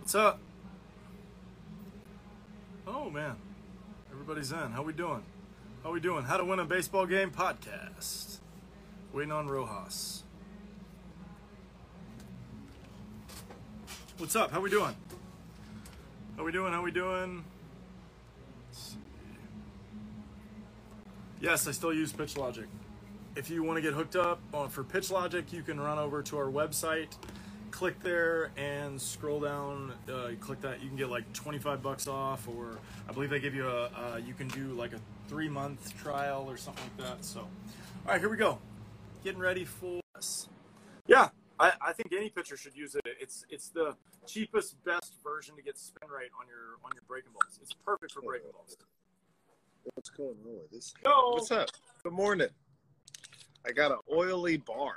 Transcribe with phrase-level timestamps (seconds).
[0.00, 0.40] What's up?
[2.86, 3.36] Oh man,
[4.10, 4.72] everybody's in.
[4.72, 5.22] How we doing?
[5.84, 6.24] How we doing?
[6.24, 8.38] How to win a baseball game podcast.
[9.12, 10.22] Waiting on Rojas.
[14.16, 14.50] What's up?
[14.50, 14.96] How we doing?
[16.38, 16.72] How we doing?
[16.72, 17.44] How we doing?
[21.42, 22.66] Yes, I still use PitchLogic.
[23.36, 26.38] If you want to get hooked up on for PitchLogic, you can run over to
[26.38, 27.14] our website,
[27.80, 29.90] click there, and scroll down.
[30.06, 32.76] Uh, you click that, you can get like 25 bucks off, or
[33.08, 36.44] I believe they give you a, uh, you can do like a three month trial
[36.46, 37.24] or something like that.
[37.24, 37.48] So, all
[38.06, 38.58] right, here we go.
[39.24, 40.50] Getting ready for this.
[41.06, 43.00] Yeah, I, I think any pitcher should use it.
[43.18, 47.32] It's it's the cheapest, best version to get spin rate on your on your breaking
[47.32, 47.58] balls.
[47.62, 48.76] It's perfect for breaking balls.
[49.94, 50.92] What's going on with this?
[51.02, 51.70] Yo, What's up?
[52.02, 52.48] Good morning.
[53.66, 54.96] I got an oily bar.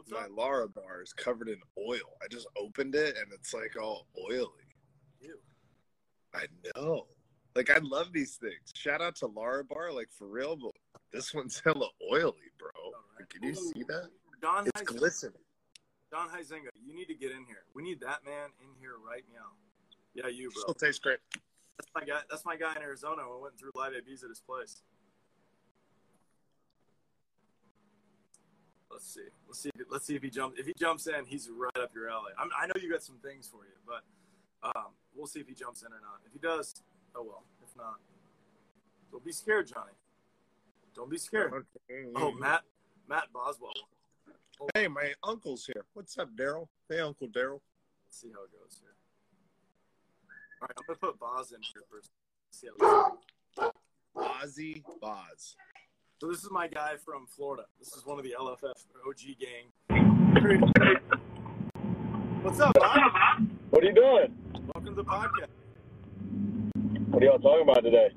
[0.00, 0.30] What's My up?
[0.30, 2.16] Larabar is covered in oil.
[2.22, 4.48] I just opened it and it's like all oily.
[5.20, 5.38] Ew.
[6.34, 7.06] I know.
[7.54, 8.72] Like I love these things.
[8.74, 10.72] Shout out to Larabar, like for real, but
[11.12, 12.70] this one's hella oily, bro.
[13.18, 13.28] right.
[13.28, 14.08] Can you see that?
[14.40, 15.42] Don It's Huizenga, glistening.
[16.10, 17.64] Don Huizenga, you need to get in here.
[17.74, 19.50] We need that man in here right now.
[20.14, 20.62] Yeah, you, bro.
[20.62, 21.18] Still tastes great.
[21.78, 22.20] That's my guy.
[22.30, 23.22] That's my guy in Arizona.
[23.36, 24.82] We went through live ABs at his place.
[28.90, 29.28] Let's see.
[29.46, 29.70] Let's see.
[29.74, 30.58] If, let's see if he jumps.
[30.58, 32.32] If he jumps in, he's right up your alley.
[32.38, 34.02] I'm, I know you got some things for you, but
[34.76, 36.20] um, we'll see if he jumps in or not.
[36.26, 36.82] If he does,
[37.14, 37.44] oh well.
[37.62, 38.00] If not,
[39.12, 39.92] don't be scared, Johnny.
[40.94, 41.52] Don't be scared.
[42.16, 42.62] Oh, Matt.
[43.08, 43.72] Matt Boswell.
[44.72, 45.84] Hey, my uncle's here.
[45.94, 46.68] What's up, Daryl?
[46.88, 47.60] Hey, Uncle Daryl.
[48.06, 48.94] Let's see how it goes here.
[50.62, 52.10] All right, I'm gonna put Boz in here first.
[52.50, 53.12] See how it
[53.58, 53.72] goes.
[54.16, 55.56] Ozzy Boz.
[56.20, 57.64] So this is my guy from Florida.
[57.78, 58.74] This is one of the LFF
[59.08, 59.72] OG gang.
[62.42, 63.48] What's up, Bob?
[63.70, 64.36] What are you doing?
[64.74, 65.48] Welcome to the podcast.
[67.08, 68.10] What are y'all talking about today?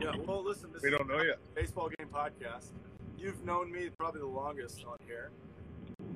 [0.00, 1.36] Yeah, well, listen, this We don't know yet.
[1.54, 2.70] baseball game podcast.
[3.18, 5.30] You've known me probably the longest on here.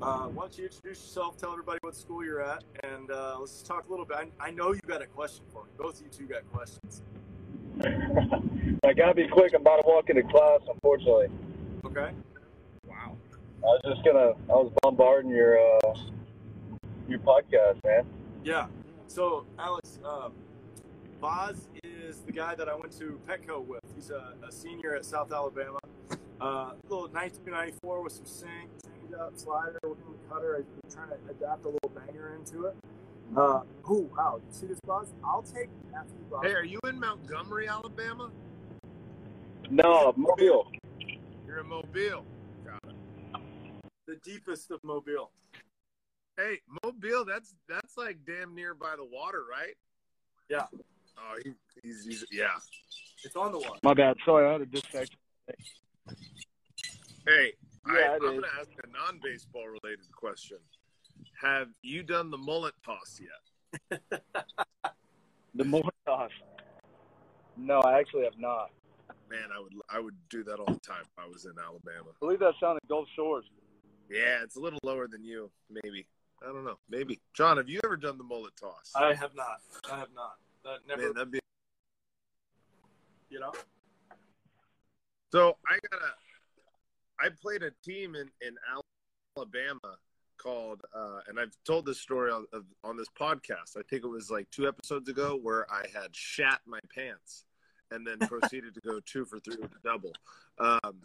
[0.00, 3.52] Uh, why don't you introduce yourself, tell everybody what school you're at, and uh, let's
[3.52, 4.16] just talk a little bit.
[4.16, 5.70] I, I know you got a question for me.
[5.76, 7.02] Both of you two got questions.
[7.80, 9.52] I gotta be quick.
[9.54, 11.28] I'm about to walk into class, unfortunately.
[11.84, 12.10] Okay?
[12.86, 13.16] Wow.
[13.62, 14.32] I was just gonna.
[14.48, 15.94] I was bombarding your uh,
[17.08, 18.04] your podcast, man.
[18.44, 18.66] Yeah.
[19.06, 20.32] So, Alex, um,
[21.20, 23.80] Boz is the guy that I went to Petco with.
[23.94, 25.78] He's a, a senior at South Alabama.
[26.40, 30.56] Uh, little 1994 with some sink, change up, slider, with cutter.
[30.56, 32.76] I'm trying to adapt a little banger into it.
[33.36, 34.40] Uh, oh, wow.
[34.46, 35.12] You see this, Boz?
[35.24, 36.40] I'll take Matthew Boz.
[36.44, 38.30] Hey, are you in Montgomery, Alabama?
[39.70, 40.70] No, Mobile.
[41.46, 42.24] You're in Mobile.
[44.06, 45.30] the deepest of Mobile.
[46.38, 49.74] Hey, Mobile, that's that's like damn near by the water, right?
[50.48, 50.66] Yeah.
[51.18, 51.52] Oh, he,
[51.82, 52.46] he's, he's yeah.
[53.24, 53.80] It's on the water.
[53.82, 54.16] My bad.
[54.24, 55.16] Sorry, I had a disconnect.
[57.26, 57.52] Hey,
[57.86, 60.58] Yeah, I, I'm gonna ask a non-baseball related question.
[61.40, 64.00] Have you done the mullet toss yet?
[65.54, 66.30] The more toss.
[67.56, 68.70] No, I actually have not.
[69.28, 72.10] Man, I would I would do that all the time if I was in Alabama.
[72.10, 73.44] I believe that's down in Gulf Shores.
[74.08, 76.06] Yeah, it's a little lower than you, maybe.
[76.42, 77.18] I don't know, maybe.
[77.34, 78.92] John, have you ever done the mullet toss?
[78.94, 79.60] I have not.
[79.90, 80.36] I have not.
[80.64, 81.40] That never, Man, that'd be
[83.30, 83.52] you know?
[85.32, 87.26] So I got a.
[87.26, 88.54] I played a team in in
[89.36, 89.96] Alabama
[90.38, 92.46] called, uh, and I've told this story on,
[92.84, 93.76] on this podcast.
[93.76, 97.44] I think it was like two episodes ago where I had shat my pants
[97.90, 100.12] and then proceeded to go two for three with a double.
[100.58, 100.96] Um,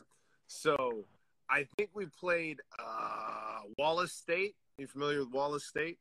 [0.48, 1.06] so
[1.50, 4.56] I think we played uh, Wallace State.
[4.78, 5.98] you familiar with Wallace State?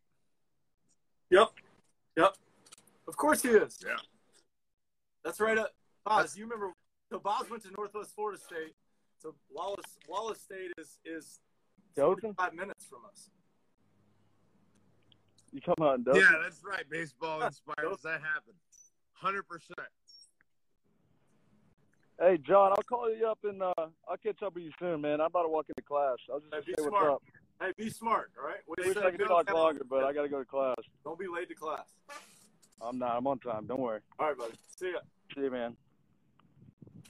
[1.30, 1.48] Yep.
[2.16, 2.36] Yep.
[3.08, 3.78] Of course he is.
[3.84, 3.96] Yeah.
[5.24, 5.58] That's right.
[5.58, 5.66] Uh,
[6.04, 6.72] Boz, you remember?
[7.10, 8.74] So Boz went to Northwest Florida State.
[9.22, 11.38] So Wallace Wallace State is is
[11.94, 12.34] Dothan?
[12.34, 13.30] five minutes from us.
[15.52, 16.22] You come out in Dothan?
[16.22, 16.84] Yeah, that's right.
[16.90, 18.00] Baseball inspires.
[18.02, 18.56] That happened.
[19.12, 19.78] Hundred percent.
[22.18, 23.72] Hey, John, I'll call you up and uh,
[24.08, 25.20] I'll catch up with you soon, man.
[25.20, 26.16] I'm about to walk into class.
[26.32, 27.12] I'll just Hey, say what's smart.
[27.14, 27.22] up.
[27.60, 28.30] Hey, be smart.
[28.40, 28.58] All right.
[28.66, 29.54] Wait, Wish I could talk wait.
[29.54, 30.76] longer, but I got to go to class.
[31.04, 31.86] Don't be late to class.
[32.80, 33.16] I'm not.
[33.16, 33.66] I'm on time.
[33.66, 34.00] Don't worry.
[34.18, 34.52] All right, buddy.
[34.76, 34.98] See ya.
[35.34, 35.76] See you, man.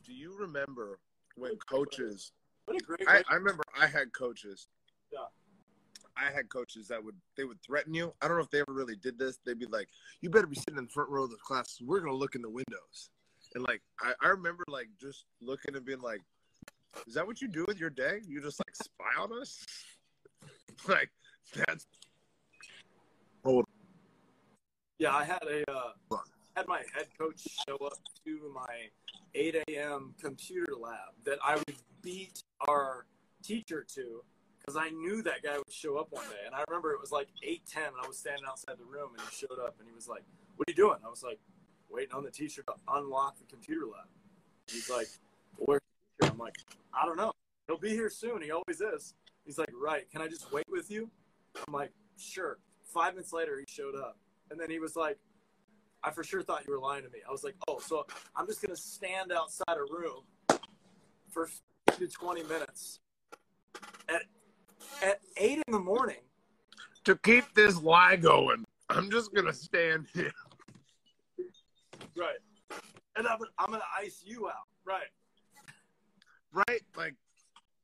[0.06, 0.99] Do you remember
[1.37, 2.32] when coaches
[2.67, 3.09] What a great.
[3.09, 4.69] I, I remember I had coaches.
[5.12, 5.20] Yeah.
[6.17, 8.12] I had coaches that would they would threaten you.
[8.20, 9.38] I don't know if they ever really did this.
[9.44, 9.88] They'd be like,
[10.20, 11.79] "You better be sitting in the front row of the class.
[11.81, 13.11] We're gonna look in the windows."
[13.55, 16.20] And like I, I remember like just looking and being like,
[17.06, 18.20] "Is that what you do with your day?
[18.26, 19.64] You just like spy on us?"
[20.88, 21.11] like
[21.55, 21.87] that's
[23.44, 23.64] hold.
[24.99, 26.17] Yeah, I had a uh,
[26.56, 28.88] had my head coach show up to my
[29.35, 30.14] 8 a.m.
[30.20, 33.06] computer lab that I would beat our
[33.43, 34.22] teacher to
[34.58, 36.46] because I knew that guy would show up one day.
[36.46, 39.20] And I remember it was like 8:10, and I was standing outside the room, and
[39.28, 40.22] he showed up, and he was like,
[40.56, 41.40] "What are you doing?" I was like,
[41.88, 44.08] "Waiting on the teacher to unlock the computer lab."
[44.69, 45.08] He's like,
[45.56, 46.56] "Where's the teacher?" I'm like,
[46.94, 47.32] "I don't know.
[47.66, 48.43] He'll be here soon.
[48.43, 49.14] He always is."
[49.44, 50.08] He's like, "Right?
[50.10, 51.10] Can I just wait with you?"
[51.66, 54.16] I'm like, "Sure." Five minutes later, he showed up,
[54.50, 55.19] and then he was like,
[56.04, 58.06] "I for sure thought you were lying to me." I was like, "Oh, so
[58.37, 60.25] I'm just gonna stand outside a room
[61.31, 63.00] for 15 to 20 minutes
[64.08, 64.23] at
[65.02, 66.23] at eight in the morning
[67.05, 70.32] To keep this lie going, I'm just gonna stand here.
[72.17, 72.38] Right.
[73.17, 74.69] And I'm, I'm going to ice you out.
[74.84, 75.11] Right.
[76.52, 76.82] Right?
[76.96, 77.14] Like,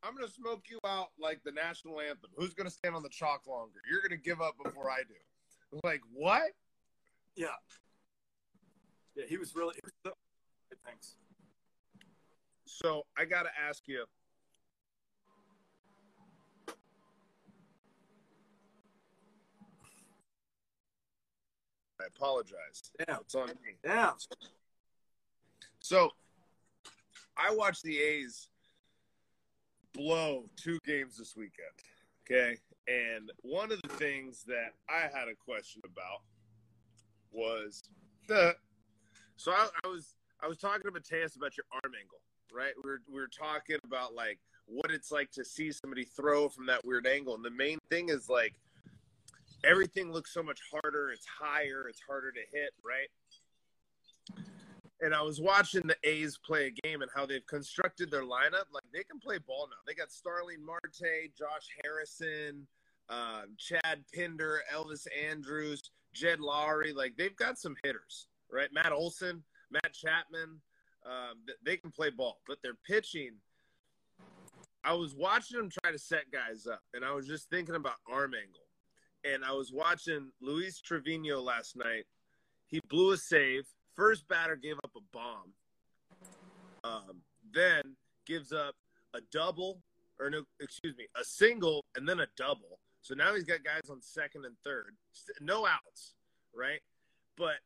[0.02, 2.30] I'm gonna smoke you out like the national anthem.
[2.36, 3.80] Who's gonna stand on the chalk longer?
[3.90, 5.80] You're gonna give up before I do.
[5.82, 6.52] Like what?
[7.34, 7.46] Yeah.
[9.16, 9.74] Yeah, he was really.
[9.74, 10.12] He was so,
[10.86, 11.16] thanks.
[12.68, 14.04] So I gotta ask you.
[22.00, 22.92] I apologize.
[23.00, 23.16] Yeah.
[23.20, 23.76] It's on me.
[23.84, 24.12] Yeah.
[25.80, 26.10] So
[27.36, 28.48] I watched the A's
[29.94, 31.72] blow two games this weekend.
[32.24, 32.58] Okay.
[32.86, 36.22] And one of the things that I had a question about
[37.32, 37.82] was
[38.28, 38.54] the
[39.36, 42.20] so I, I was I was talking to Mateus about your arm angle,
[42.52, 42.72] right?
[42.82, 46.84] We're we were talking about like what it's like to see somebody throw from that
[46.84, 47.34] weird angle.
[47.34, 48.54] And the main thing is like
[49.64, 53.08] everything looks so much harder, it's higher, it's harder to hit, right?
[55.00, 58.66] and I was watching the A's play a game and how they've constructed their lineup.
[58.72, 59.76] Like they can play ball now.
[59.86, 62.66] They got Starling Marte, Josh Harrison,
[63.08, 66.94] uh, Chad Pinder, Elvis Andrus, Jed Lowrie.
[66.94, 68.68] Like they've got some hitters, right?
[68.72, 70.60] Matt Olson, Matt Chapman.
[71.06, 73.32] Um, they can play ball, but their pitching.
[74.84, 77.96] I was watching them try to set guys up, and I was just thinking about
[78.10, 78.60] arm angle.
[79.24, 82.04] And I was watching Luis Trivino last night.
[82.68, 83.64] He blew a save
[83.98, 85.52] First batter gave up a bomb.
[86.84, 87.20] Um,
[87.52, 87.96] then
[88.26, 88.76] gives up
[89.12, 89.82] a double,
[90.20, 92.78] or no, excuse me, a single and then a double.
[93.02, 94.94] So now he's got guys on second and third,
[95.40, 96.14] no outs,
[96.54, 96.78] right?
[97.36, 97.56] But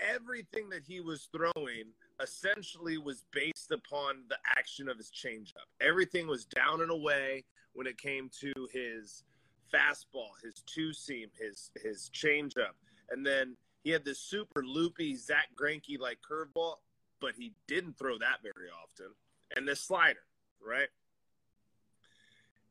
[0.00, 5.66] everything that he was throwing essentially was based upon the action of his changeup.
[5.80, 9.24] Everything was down and away when it came to his
[9.72, 12.74] fastball, his two seam, his his changeup,
[13.10, 16.76] and then he had this super loopy Zack Greinke like curveball,
[17.20, 19.12] but he didn't throw that very often.
[19.56, 20.20] And this slider,
[20.64, 20.88] right?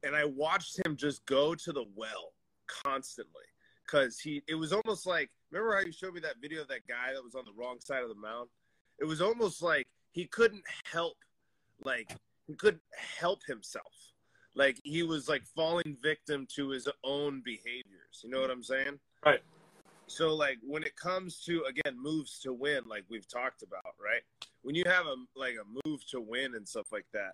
[0.04, 2.34] And I watched him just go to the well
[2.68, 3.44] constantly
[3.86, 6.88] because he it was almost like remember how you showed me that video of that
[6.88, 8.50] guy that was on the wrong side of the mound?
[9.00, 11.16] It was almost like he couldn't help
[11.84, 12.16] like
[12.48, 12.82] he couldn't
[13.20, 13.86] help himself.
[14.56, 18.22] Like he was like falling victim to his own behaviors.
[18.24, 19.00] You know what I'm saying?
[19.26, 19.40] Right.
[20.08, 24.22] So like when it comes to again moves to win, like we've talked about, right?
[24.64, 27.34] When you have a like a move to win and stuff like that,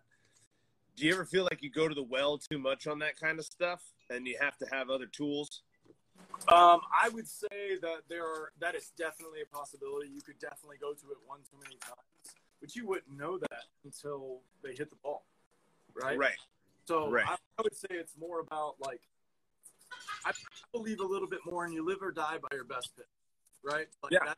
[0.96, 3.40] do you ever feel like you go to the well too much on that kind
[3.40, 5.62] of stuff, and you have to have other tools?
[6.48, 10.10] Um, I would say that there are that is definitely a possibility.
[10.14, 13.64] You could definitely go to it one too many times, but you wouldn't know that
[13.84, 15.26] until they hit the ball,
[15.96, 16.18] right?
[16.18, 16.38] Right.
[16.86, 17.26] So Right.
[17.28, 19.02] I, I would say it's more about like
[20.24, 20.32] I
[20.72, 23.06] believe a little bit more in you live or die by your best pitch,
[23.64, 23.88] right?
[24.04, 24.26] Like Yeah.
[24.26, 24.38] That,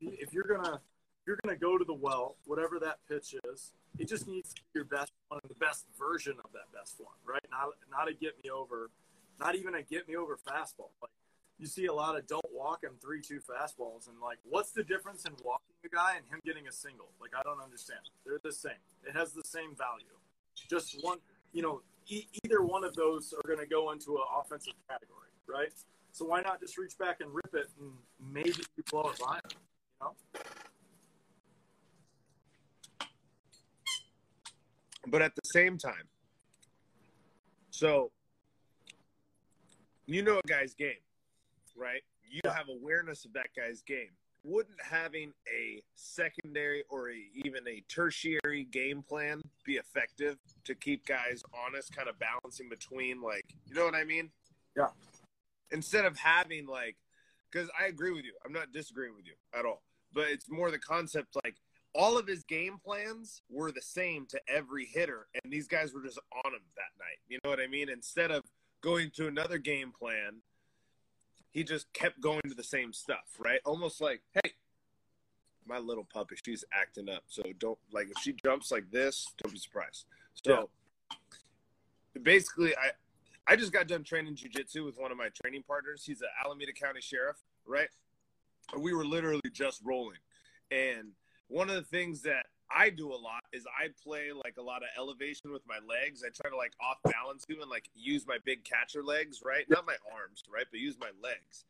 [0.00, 4.08] if you're gonna if you're gonna go to the well, whatever that pitch is, it
[4.08, 7.44] just needs to be your best one, the best version of that best one, right?
[7.52, 8.90] Not not a get me over,
[9.40, 10.90] not even a get me over fastball.
[11.00, 11.10] Like
[11.58, 14.82] you see a lot of don't walk him three two fastballs, and like what's the
[14.82, 17.08] difference in walking a guy and him getting a single?
[17.20, 18.00] Like I don't understand.
[18.24, 18.80] They're the same.
[19.06, 20.06] It has the same value.
[20.68, 21.18] Just one,
[21.52, 25.30] you know, e- either one of those are going to go into an offensive category,
[25.48, 25.72] right?
[26.12, 27.92] So why not just reach back and rip it, and
[28.32, 29.58] maybe you blow it by you
[30.00, 30.14] know?
[35.06, 36.08] but at the same time,
[37.70, 38.10] so
[40.08, 41.02] you know a guy's game,
[41.76, 42.02] right?
[42.24, 42.54] You Yeah.
[42.54, 44.16] have awareness of that guy's game.
[44.42, 51.04] Wouldn't having a secondary or a, even a tertiary game plan be effective to keep
[51.04, 54.30] guys honest, kind of balancing between, like, you know what I mean?
[54.74, 54.88] Yeah.
[55.72, 56.96] Instead of having, like,
[57.50, 60.70] because I agree with you, I'm not disagreeing with you at all, but it's more
[60.70, 61.56] the concept, like,
[61.94, 66.02] all of his game plans were the same to every hitter, and these guys were
[66.02, 67.18] just on him that night.
[67.28, 67.88] You know what I mean?
[67.88, 68.44] Instead of
[68.80, 70.42] going to another game plan,
[71.50, 73.60] he just kept going to the same stuff, right?
[73.64, 74.52] Almost like, hey,
[75.66, 77.24] my little puppy, she's acting up.
[77.28, 80.06] So don't like if she jumps like this, don't be surprised.
[80.34, 80.70] So
[81.10, 82.22] yeah.
[82.22, 82.90] basically, I
[83.46, 86.04] I just got done training jujitsu with one of my training partners.
[86.04, 87.88] He's an Alameda County sheriff, right?
[88.76, 90.18] We were literally just rolling,
[90.70, 91.12] and
[91.48, 94.82] one of the things that I do a lot is I play like a lot
[94.82, 96.22] of elevation with my legs.
[96.24, 99.64] I try to like off balance you and like use my big catcher legs, right?
[99.68, 100.66] Not my arms, right?
[100.70, 101.64] But use my legs.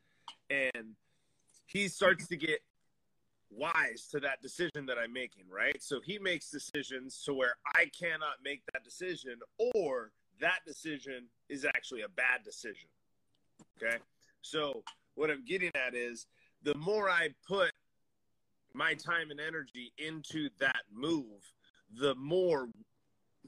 [0.51, 0.95] And
[1.67, 2.61] he starts to get
[3.51, 5.81] wise to that decision that I'm making, right?
[5.83, 9.39] So he makes decisions to where I cannot make that decision
[9.75, 12.89] or that decision is actually a bad decision.
[13.77, 13.97] Okay?
[14.43, 14.83] So
[15.15, 16.27] what I'm getting at is
[16.63, 17.73] the more I put
[18.79, 21.53] my time and energy into that move,
[21.99, 22.69] the more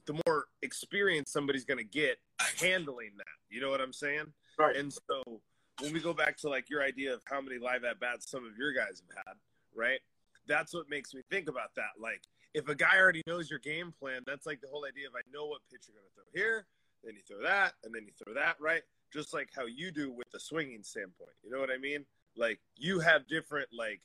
[0.06, 2.18] the more experience somebody's going to get
[2.58, 3.26] handling that.
[3.48, 4.32] You know what I'm saying?
[4.58, 4.74] Right.
[4.74, 5.40] And so
[5.80, 8.44] when we go back to like your idea of how many live at bats some
[8.44, 9.34] of your guys have had,
[9.74, 10.00] right?
[10.46, 12.00] That's what makes me think about that.
[12.00, 12.22] Like
[12.54, 15.20] if a guy already knows your game plan, that's like the whole idea of I
[15.32, 16.66] know what pitch you're going to throw here,
[17.04, 18.82] then you throw that, and then you throw that, right?
[19.12, 21.36] Just like how you do with the swinging standpoint.
[21.44, 22.04] You know what I mean?
[22.36, 24.00] Like you have different like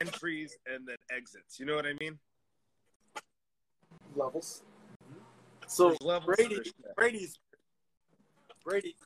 [0.00, 1.58] entries and then exits.
[1.58, 2.18] You know what I mean?
[4.16, 4.62] Levels.
[5.66, 6.96] So There's levels Brady, to this shit.
[6.96, 7.38] Brady's
[8.64, 8.96] Brady.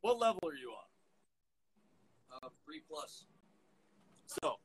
[0.00, 2.38] What level are you on?
[2.42, 3.24] Uh, three plus.
[4.26, 4.56] So,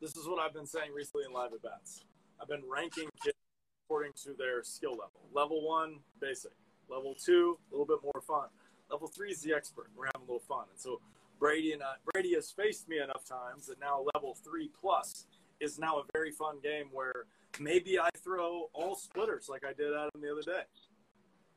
[0.00, 2.04] this is what I've been saying recently in live events.
[2.40, 3.36] I've been ranking kids
[3.84, 5.20] according to their skill level.
[5.32, 6.52] Level one, basic.
[6.90, 8.48] Level two, a little bit more fun.
[8.90, 9.88] Level three is the expert.
[9.96, 10.64] We're having a little fun.
[10.70, 11.00] And so
[11.38, 15.26] Brady and I, Brady has faced me enough times that now level three plus
[15.60, 17.24] is now a very fun game where
[17.60, 20.62] maybe I throw all splitters like I did at him the other day.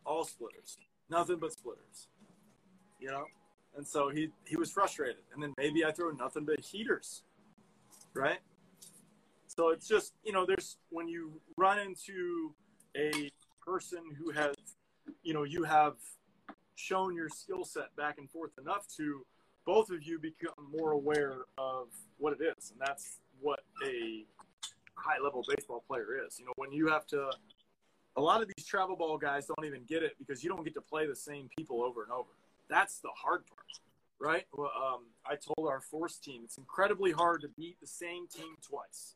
[0.06, 0.78] All splitters,
[1.10, 2.08] nothing but splitters.
[3.00, 3.26] You know,
[3.76, 7.24] and so he he was frustrated, and then maybe I throw nothing but heaters,
[8.14, 8.40] right?
[9.48, 12.54] So it's just you know, there's when you run into
[12.96, 13.32] a
[13.66, 14.56] person who has,
[15.24, 15.96] you know, you have
[16.76, 19.26] shown your skill set back and forth enough to
[19.66, 21.88] both of you become more aware of
[22.18, 24.26] what it is, and that's what a
[24.96, 26.40] high level baseball player is.
[26.40, 27.30] You know, when you have to,
[28.16, 30.74] a lot of these travel ball guys don't even get it because you don't get
[30.76, 32.30] to play the same people over and over.
[32.70, 33.66] That's the hard part,
[34.20, 34.46] right?
[34.54, 38.56] Well, um, I told our force team it's incredibly hard to beat the same team
[38.62, 39.16] twice,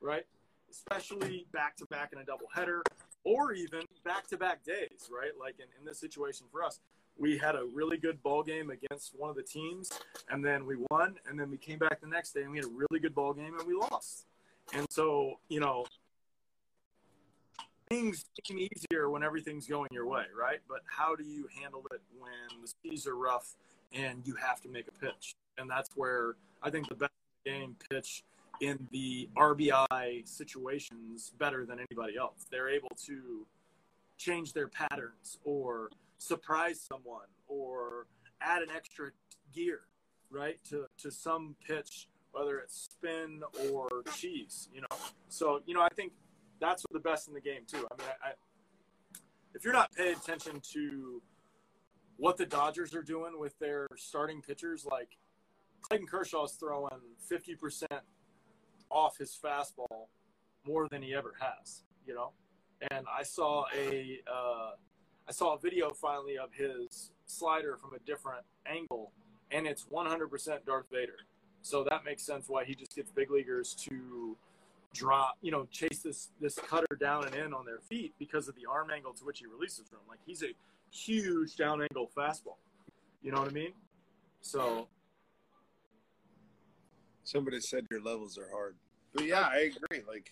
[0.00, 0.24] right?
[0.70, 2.82] Especially back to back in a double header
[3.24, 5.32] or even back to back days, right?
[5.38, 6.80] Like in, in this situation for us,
[7.18, 9.90] we had a really good ball game against one of the teams
[10.30, 12.66] and then we won and then we came back the next day and we had
[12.66, 14.26] a really good ball game and we lost.
[14.72, 15.86] And so you know
[17.88, 20.60] things seem easier when everything's going your way right?
[20.68, 23.54] But how do you handle it when the seas are rough
[23.92, 25.34] and you have to make a pitch?
[25.58, 27.12] And that's where i think the best
[27.44, 28.24] game pitch
[28.60, 32.46] in the rbi situations better than anybody else.
[32.50, 33.46] They're able to
[34.16, 35.90] change their patterns or
[36.24, 38.06] surprise someone or
[38.40, 39.10] add an extra
[39.54, 39.80] gear,
[40.30, 44.96] right, to, to some pitch, whether it's spin or cheese, you know.
[45.28, 46.12] So, you know, I think
[46.60, 47.86] that's the best in the game, too.
[47.90, 48.32] I mean, I, I,
[49.54, 51.22] if you're not paying attention to
[52.16, 55.16] what the Dodgers are doing with their starting pitchers, like
[55.82, 57.00] Clayton Kershaw's throwing
[57.30, 57.84] 50%
[58.90, 60.06] off his fastball
[60.66, 62.32] more than he ever has, you know.
[62.90, 64.70] And I saw a uh,
[65.28, 69.12] I saw a video finally of his slider from a different angle,
[69.50, 71.16] and it's 100% Darth Vader.
[71.62, 74.36] So that makes sense why he just gets big leaguers to
[74.92, 78.54] drop, you know, chase this this cutter down and in on their feet because of
[78.54, 80.00] the arm angle to which he releases from.
[80.08, 80.54] Like he's a
[80.90, 82.58] huge down angle fastball.
[83.22, 83.72] You know what I mean?
[84.42, 84.88] So
[87.24, 88.76] Somebody said your levels are hard.
[89.14, 90.02] But yeah, I agree.
[90.06, 90.30] Like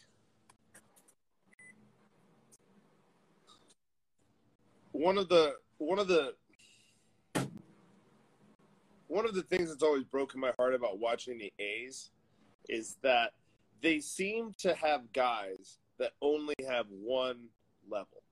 [4.92, 6.34] one of the one of the
[9.08, 12.10] one of the things that's always broken my heart about watching the A's
[12.68, 13.32] is that
[13.82, 17.48] they seem to have guys that only have one
[17.90, 18.22] level.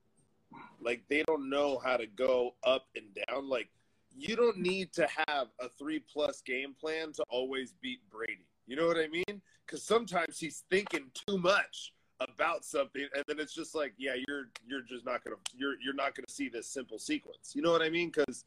[0.81, 3.49] Like they don't know how to go up and down.
[3.49, 3.69] Like
[4.17, 8.47] you don't need to have a three plus game plan to always beat Brady.
[8.65, 9.41] You know what I mean?
[9.65, 11.93] Because sometimes he's thinking too much
[12.29, 15.93] about something, and then it's just like, yeah, you're you're just not gonna you're you're
[15.93, 17.53] not gonna see this simple sequence.
[17.55, 18.11] You know what I mean?
[18.15, 18.45] Because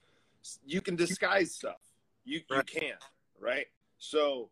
[0.67, 1.81] you can disguise stuff.
[2.25, 2.67] You you Right.
[2.67, 2.97] can,
[3.41, 3.67] right?
[3.99, 4.51] So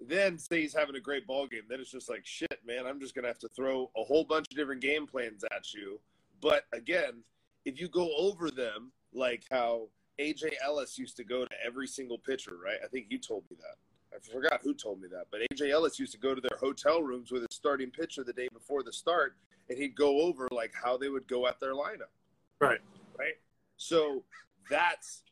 [0.00, 2.86] then say he's having a great ball game, then it's just like shit, man.
[2.86, 6.00] I'm just gonna have to throw a whole bunch of different game plans at you.
[6.40, 7.22] But again,
[7.64, 9.88] if you go over them, like how
[10.20, 12.78] AJ Ellis used to go to every single pitcher, right?
[12.84, 13.76] I think you told me that.
[14.14, 17.02] I forgot who told me that, but AJ Ellis used to go to their hotel
[17.02, 19.34] rooms with his starting pitcher the day before the start,
[19.68, 22.12] and he'd go over like how they would go at their lineup.
[22.60, 22.80] Right.
[23.18, 23.34] Right.
[23.76, 24.22] So
[24.70, 25.22] that's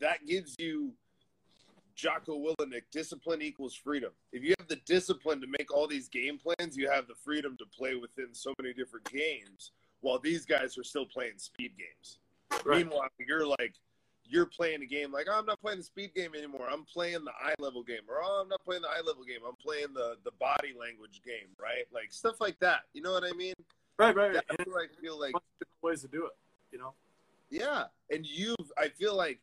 [0.00, 0.92] that gives you
[1.94, 4.10] Jocko Willink, discipline equals freedom.
[4.32, 7.56] If you have the discipline to make all these game plans, you have the freedom
[7.58, 12.18] to play within so many different games while these guys are still playing speed games.
[12.64, 12.78] Right.
[12.78, 13.74] Meanwhile, you're like,
[14.28, 16.66] you're playing a game like, oh, I'm not playing the speed game anymore.
[16.70, 18.02] I'm playing the eye level game.
[18.08, 19.40] Or, oh, I'm not playing the eye level game.
[19.46, 21.84] I'm playing the, the body language game, right?
[21.92, 22.80] Like stuff like that.
[22.94, 23.54] You know what I mean?
[23.98, 24.32] Right, right.
[24.32, 25.34] That's where I feel like.
[25.82, 26.32] Ways to do it,
[26.70, 26.94] you know?
[27.50, 27.84] Yeah.
[28.10, 29.40] And you've, I feel like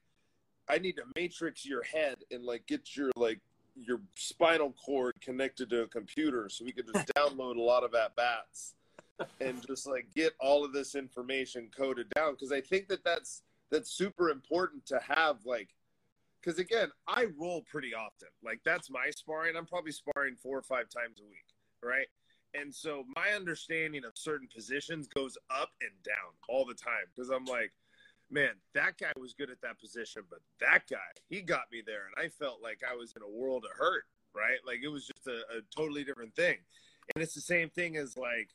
[0.69, 3.39] I need to matrix your head and like get your like
[3.75, 7.95] your spinal cord connected to a computer so we can just download a lot of
[7.95, 8.75] at bats
[9.41, 13.43] and just like get all of this information coded down because I think that that's
[13.71, 15.69] that's super important to have like
[16.41, 20.63] because again I roll pretty often like that's my sparring I'm probably sparring four or
[20.63, 21.45] five times a week
[21.83, 22.07] right
[22.53, 27.29] and so my understanding of certain positions goes up and down all the time because
[27.29, 27.71] I'm like
[28.31, 30.97] man, that guy was good at that position, but that guy,
[31.29, 32.03] he got me there.
[32.05, 34.03] And I felt like I was in a world of hurt,
[34.35, 34.59] right?
[34.65, 36.57] Like it was just a, a totally different thing.
[37.15, 38.49] And it's the same thing as like,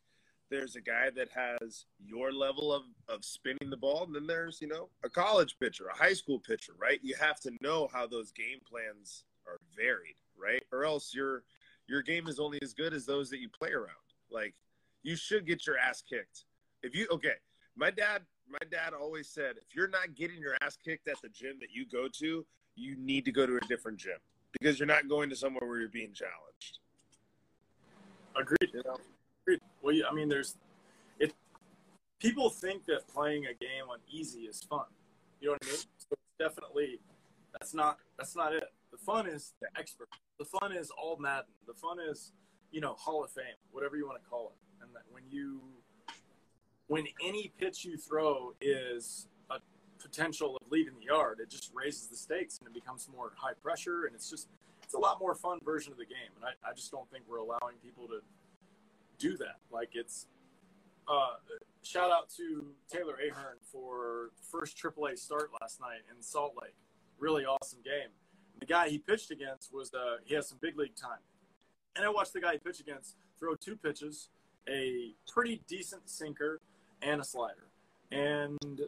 [0.54, 4.60] there's a guy that has your level of, of spinning the ball, and then there's,
[4.60, 7.00] you know, a college pitcher, a high school pitcher, right?
[7.02, 10.62] You have to know how those game plans are varied, right?
[10.72, 11.42] Or else your
[11.88, 13.88] your game is only as good as those that you play around.
[14.30, 14.54] Like
[15.02, 16.44] you should get your ass kicked.
[16.84, 17.34] If you okay,
[17.76, 21.30] my dad my dad always said if you're not getting your ass kicked at the
[21.30, 22.46] gym that you go to,
[22.76, 24.18] you need to go to a different gym
[24.52, 26.78] because you're not going to somewhere where you're being challenged.
[28.36, 28.70] Agreed.
[28.72, 28.96] You know?
[29.46, 30.56] Well, I mean, there's
[31.18, 31.34] it.
[32.18, 34.86] People think that playing a game on easy is fun.
[35.40, 35.78] You know what I mean?
[35.98, 37.00] So definitely
[37.52, 38.72] that's not that's not it.
[38.92, 40.08] The fun is the expert.
[40.38, 41.52] The fun is all Madden.
[41.66, 42.32] The fun is
[42.72, 44.84] you know Hall of Fame, whatever you want to call it.
[44.84, 45.60] And that when you
[46.86, 49.58] when any pitch you throw is a
[49.98, 53.54] potential of leaving the yard, it just raises the stakes and it becomes more high
[53.62, 54.48] pressure and it's just
[54.82, 56.32] it's a lot more fun version of the game.
[56.36, 58.20] And I, I just don't think we're allowing people to
[59.18, 59.56] do that.
[59.70, 60.26] Like it's
[61.08, 61.36] uh,
[61.82, 66.74] shout out to Taylor Ahern for first AAA start last night in Salt Lake.
[67.18, 68.10] Really awesome game.
[68.60, 71.18] The guy he pitched against was uh, he has some big league time,
[71.96, 74.28] and I watched the guy he pitched against throw two pitches,
[74.68, 76.60] a pretty decent sinker,
[77.02, 77.66] and a slider.
[78.10, 78.80] And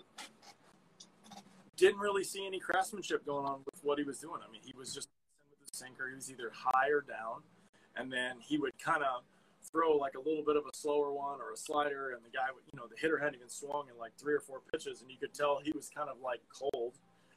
[1.76, 4.40] didn't really see any craftsmanship going on with what he was doing.
[4.46, 5.08] I mean, he was just
[5.50, 6.08] with the sinker.
[6.08, 7.42] He was either high or down,
[7.96, 9.22] and then he would kind of
[9.70, 12.46] throw like a little bit of a slower one or a slider, and the guy
[12.72, 15.16] you know, the hitter hadn't even swung in like three or four pitches, and you
[15.18, 16.94] could tell he was kind of like cold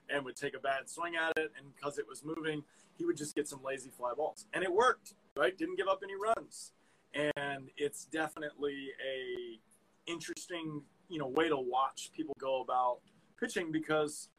[0.10, 2.63] and would take a bad swing at it, and because it was moving,
[2.98, 5.13] he would just get some lazy fly balls, and it worked.
[5.36, 5.58] Right?
[5.58, 6.72] Didn't give up any runs,
[7.13, 9.60] and it's definitely a
[10.12, 13.00] interesting, you know, way to watch people go about
[13.39, 14.30] pitching because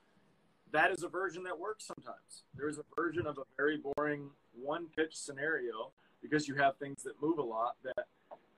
[0.73, 2.45] that is a version that works sometimes.
[2.55, 7.03] There is a version of a very boring one pitch scenario because you have things
[7.03, 8.07] that move a lot that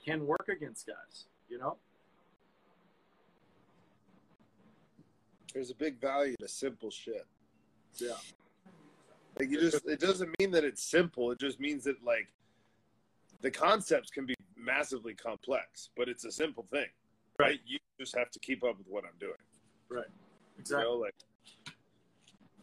[0.05, 1.77] can work against guys, you know?
[5.55, 7.27] There's a big value to simple shit.
[7.97, 8.13] Yeah.
[9.39, 11.31] Like you just it doesn't mean that it's simple.
[11.31, 12.29] It just means that like
[13.43, 16.87] the concepts can be massively complex, but it's a simple thing
[17.39, 17.61] right?
[17.67, 19.33] You just have to keep up with what I'm doing.
[19.89, 20.07] Right.
[20.59, 20.85] Exactly.
[20.85, 21.15] You know, like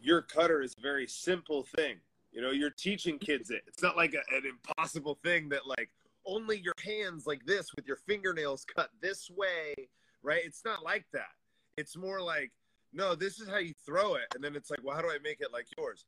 [0.02, 1.96] your cutter is a very simple thing.
[2.32, 3.62] You know, you're teaching kids it.
[3.66, 5.90] It's not like a, an impossible thing that like
[6.26, 9.74] only your hands like this with your fingernails cut this way,
[10.22, 10.42] right?
[10.44, 11.32] It's not like that.
[11.76, 12.52] It's more like,
[12.92, 14.26] no, this is how you throw it.
[14.34, 16.04] And then it's like, well, how do I make it like yours?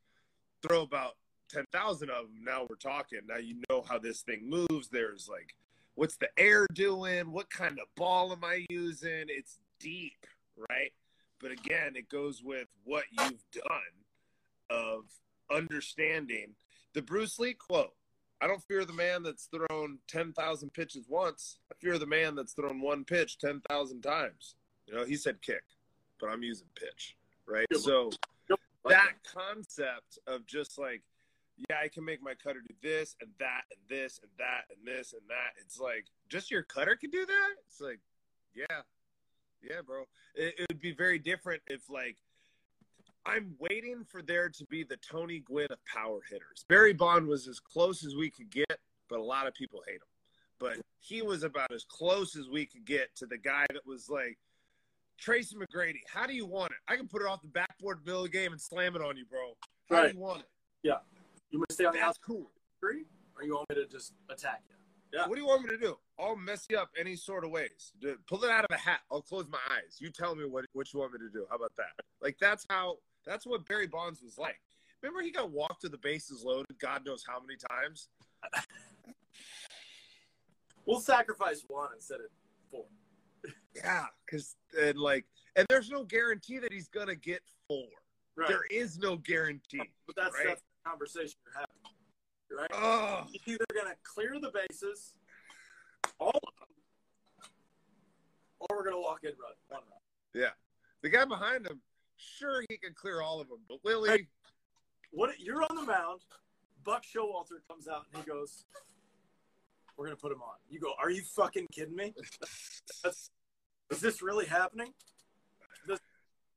[0.63, 1.17] Throw about
[1.51, 2.45] 10,000 of them.
[2.45, 3.21] Now we're talking.
[3.27, 4.89] Now you know how this thing moves.
[4.89, 5.55] There's like
[5.95, 7.33] what's the air doing?
[7.33, 9.27] What kind of ball am I using?
[9.29, 10.27] It's deep,
[10.69, 10.93] right?
[11.41, 15.05] But again, it goes with what you've done of
[15.51, 16.55] understanding
[16.95, 17.93] the Bruce Lee quote.
[18.41, 21.59] I don't fear the man that's thrown 10,000 pitches once.
[21.71, 24.57] I fear the man that's thrown one pitch 10,000 times.
[24.87, 25.63] You know, he said kick,
[26.21, 27.67] but I'm using pitch, right?
[27.73, 28.11] So
[28.85, 31.03] that concept of just like
[31.69, 34.87] yeah, I can make my cutter do this and that and this and that and
[34.87, 35.61] this and that.
[35.61, 37.51] It's like just your cutter can do that.
[37.69, 38.01] It's like,
[38.55, 38.83] yeah,
[39.63, 40.03] yeah, bro.
[40.35, 42.17] It, it would be very different if like
[43.25, 46.65] I'm waiting for there to be the Tony Gwynn of power hitters.
[46.69, 49.97] Barry Bond was as close as we could get, but a lot of people hate
[49.97, 50.01] him.
[50.59, 54.09] But he was about as close as we could get to the guy that was
[54.09, 54.39] like
[55.19, 56.01] Tracy McGrady.
[56.13, 56.79] How do you want it?
[56.89, 59.17] I can put it off the backboard middle of the game and slam it on
[59.17, 59.57] you, bro.
[59.89, 60.09] How Right.
[60.13, 60.49] do you want it?
[60.83, 60.99] Yeah.
[61.51, 62.51] You want to stay on the That's outside, cool.
[62.81, 63.05] three,
[63.37, 64.77] or you want me to just attack you?
[65.13, 65.29] Yeah.
[65.29, 65.99] What do you want me to do?
[66.19, 67.93] I'll mess you up any sort of ways.
[68.01, 69.01] Do- Pull it out of a hat.
[69.11, 69.99] I'll close my eyes.
[70.01, 71.47] You tell me what, what you want me to do.
[71.51, 71.91] How about that?
[72.21, 74.61] Like that's how that's what Barry Bonds was like.
[75.03, 78.09] Remember he got walked to the bases loaded God knows how many times?
[80.85, 82.27] We'll sacrifice one instead of
[82.69, 82.87] four.
[83.75, 87.87] Yeah, because and like and there's no guarantee that he's gonna get four.
[88.37, 88.49] Right.
[88.49, 89.83] There is no guarantee.
[90.07, 90.47] but that's, right.
[90.49, 91.69] that's the conversation you're having.
[92.59, 92.71] Right?
[92.73, 95.15] Oh, You're either going to clear the bases,
[96.19, 97.49] all of them,
[98.61, 100.01] or we're going to walk in run, one run.
[100.35, 100.51] Yeah,
[101.03, 101.81] the guy behind him,
[102.39, 104.27] sure he can clear all of them, but Willie, Hey.
[105.11, 106.23] What you're on the mound,
[106.85, 108.65] Buck Showalter comes out and he goes,
[109.97, 112.15] "We're gonna put him on." You go, "Are you fucking kidding me?
[113.05, 113.31] That's,
[113.91, 114.95] is this really happening?
[115.87, 116.01] This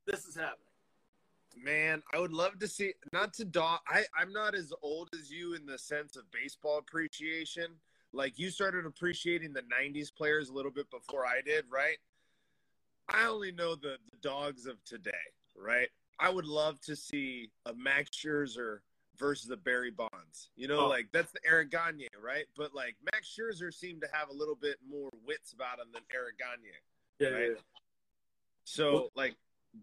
[0.05, 0.61] this is happening."
[1.57, 3.81] Man, I would love to see not to dog.
[3.87, 7.79] I I'm not as old as you in the sense of baseball appreciation.
[8.13, 11.97] Like you started appreciating the '90s players a little bit before I did, right?
[13.09, 15.11] I only know the the dogs of today,
[15.55, 15.89] right?
[16.19, 18.79] I would love to see a Max Scherzer
[19.17, 20.49] versus a Barry Bonds.
[20.55, 20.87] You know, Oh.
[20.89, 22.45] like that's the Eric Gagne, right?
[22.55, 26.03] But like Max Scherzer seemed to have a little bit more wits about him than
[26.13, 26.69] Eric Gagne.
[27.19, 27.49] Yeah, Right.
[27.51, 27.61] yeah,
[28.65, 29.35] So Well- like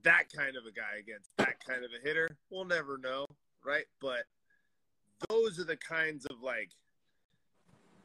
[0.02, 3.26] that kind of a guy against that kind of a hitter, we'll never know,
[3.62, 3.86] right?
[4.00, 4.26] But
[5.28, 6.70] those are the kinds of like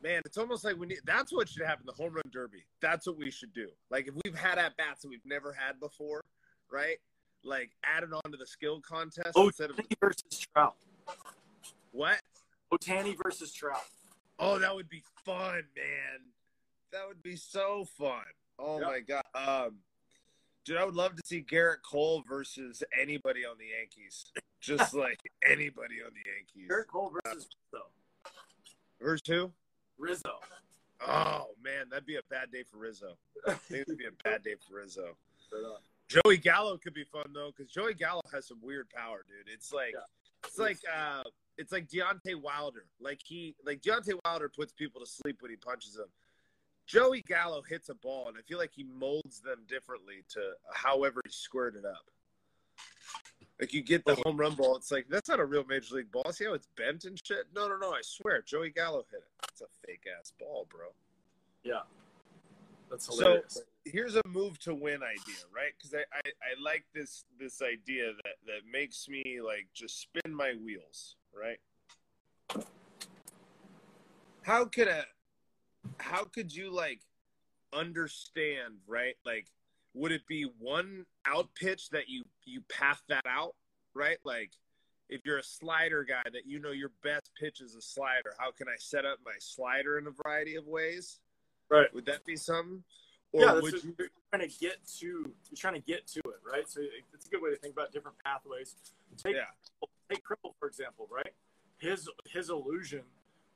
[0.02, 2.64] man, it's almost like we need that's what should happen, the home run derby.
[2.82, 3.72] That's what we should do.
[3.90, 6.24] Like if we've had at bats that we've never had before,
[6.70, 7.00] right?
[7.44, 10.24] Like added on to the skill contest Oh, instead of versus
[10.54, 10.76] Trout.
[11.92, 12.20] what?
[12.74, 13.82] Ohtani versus Trout.
[14.40, 16.20] Oh, that would be fun, man.
[16.92, 18.24] That would be so fun.
[18.60, 18.86] Oh Yeah.
[18.88, 19.24] my god.
[19.36, 19.78] Um
[20.66, 24.26] dude, I would love to see Gerrit Cole versus anybody on the Yankees.
[24.60, 26.70] Just like anybody on the Yankees.
[26.70, 27.86] Gerrit Cole versus Rizzo.
[29.02, 29.52] Verse two?
[29.98, 30.40] Rizzo.
[31.08, 33.18] Oh man, that'd be a bad day for Rizzo.
[33.48, 35.16] I think it'd be a bad day for Rizzo.
[35.54, 35.78] Right.
[36.08, 39.54] Joey Gallo could be fun though, because Joey Gallo has some weird power, dude.
[39.54, 40.02] It's like Yeah.
[40.46, 41.24] it's like uh
[41.58, 42.86] it's like Deontay Wilder.
[43.00, 46.08] Like he like Deontay Wilder puts people to sleep when he punches them.
[46.86, 51.22] Joey Gallo hits a ball, and I feel like he molds them differently to however
[51.26, 52.06] he squared it up.
[53.60, 56.12] Like you get the home run ball, it's like that's not a real major league
[56.12, 56.32] ball.
[56.32, 57.48] See how it's bent and shit?
[57.54, 57.92] No, no, no.
[57.92, 59.48] I swear, Joey Gallo hit it.
[59.52, 60.88] It's a fake ass ball, bro.
[61.64, 61.82] Yeah.
[62.90, 63.62] That's So hilarious.
[63.92, 65.72] Here's a move to win idea, right?
[65.78, 70.34] Because I, I, I like this this idea that that makes me like just spin
[70.34, 71.60] my wheels, right?
[74.44, 75.06] How could a
[76.00, 77.02] how could you like
[77.74, 79.16] understand, right?
[79.26, 79.48] Like
[79.94, 83.56] would it be one out pitch that you you path that out,
[83.94, 84.18] right?
[84.24, 84.52] Like
[85.10, 88.52] if you're a slider guy that you know your best pitch is a slider, how
[88.52, 91.20] can I set up my slider in a variety of ways?
[91.70, 91.94] Right.
[91.94, 92.84] Would that be something?
[93.34, 96.40] Or yeah, would you you're trying to get to you're trying to get to it,
[96.50, 96.68] right?
[96.68, 98.76] So it- it's a good way to think about different pathways.
[99.18, 99.46] Take Yeah.
[100.10, 101.34] take Cripple for example, right?
[101.78, 103.04] His his illusion,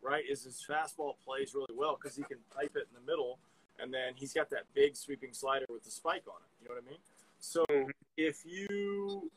[0.01, 3.39] right, is his fastball plays really well because he can pipe it in the middle,
[3.79, 6.49] and then he's got that big sweeping slider with the spike on it.
[6.61, 6.99] You know what I mean?
[7.39, 7.89] So mm-hmm.
[8.17, 9.31] if you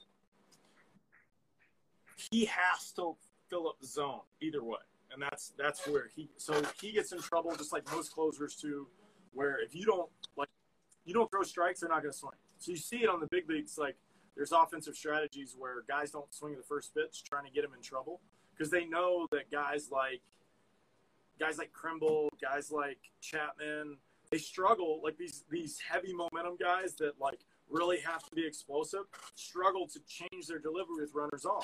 [2.30, 3.16] he has to
[3.48, 4.78] fill up the zone either way,
[5.12, 8.86] and that's that's where he so he gets in trouble just like most closers too,
[9.34, 10.48] where if you don't like
[11.04, 12.32] you don't throw strikes, they're not going to swing.
[12.58, 13.96] So you see it on the big leagues, like
[14.36, 17.72] there's offensive strategies where guys don't swing at the first pitch, trying to get them
[17.76, 18.20] in trouble
[18.56, 20.20] because they know that guys like
[21.38, 23.96] guys like Kimbrel, guys like Chapman,
[24.30, 25.00] they struggle.
[25.02, 30.00] Like these these heavy momentum guys that like really have to be explosive, struggle to
[30.06, 31.62] change their delivery with runners on.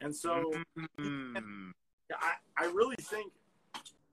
[0.00, 0.52] And so
[0.98, 1.72] Mm.
[2.08, 3.32] yeah, I, I really think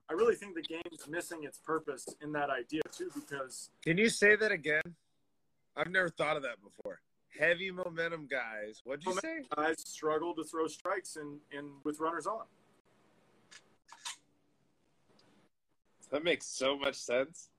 [0.09, 4.09] I really think the game's missing its purpose in that idea too because Can you
[4.09, 4.81] say that again?
[5.75, 7.01] I've never thought of that before.
[7.37, 8.81] Heavy momentum guys.
[8.83, 9.41] What'd you say?
[9.55, 12.45] guys struggle to throw strikes in, in with runners on.
[16.09, 17.49] That makes so much sense.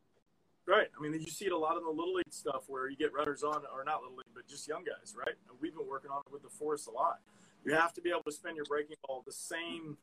[0.66, 0.88] Right.
[0.98, 3.12] I mean, you see it a lot in the little league stuff where you get
[3.12, 5.34] runners on, or not little league, but just young guys, right?
[5.48, 7.20] And we've been working on it with the force a lot.
[7.64, 9.96] You have to be able to spin your breaking ball the same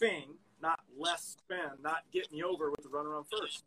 [0.00, 3.64] thing, not less spin, not getting you over with the runner on first.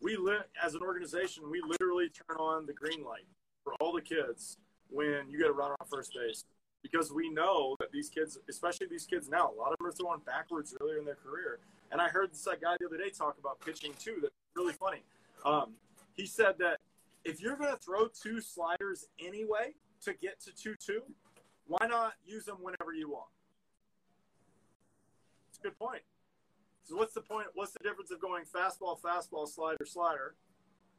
[0.00, 3.26] We li- as an organization, we literally turn on the green light
[3.62, 4.56] for all the kids
[4.88, 6.44] when you get a runner on first base
[6.82, 9.92] because we know that these kids, especially these kids now, a lot of them are
[9.92, 11.58] throwing backwards earlier in their career.
[11.92, 14.18] And I heard this guy the other day talk about pitching too.
[14.20, 15.02] That's really funny.
[15.44, 15.74] Um,
[16.14, 16.78] he said that
[17.24, 21.02] if you're going to throw two sliders anyway to get to 2 2,
[21.66, 23.28] why not use them whenever you want?
[25.62, 26.02] Good point.
[26.84, 27.46] So, what's the point?
[27.54, 30.34] What's the difference of going fastball, fastball, slider, slider,